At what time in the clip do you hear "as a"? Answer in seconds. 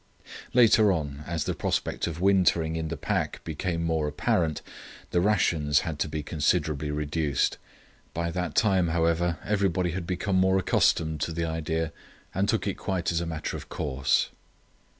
13.11-13.27